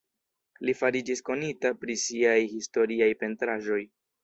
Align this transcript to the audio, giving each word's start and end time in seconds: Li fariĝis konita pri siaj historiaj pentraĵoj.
Li 0.69 0.73
fariĝis 0.79 1.21
konita 1.27 1.71
pri 1.83 1.99
siaj 2.05 2.35
historiaj 2.55 3.13
pentraĵoj. 3.23 3.81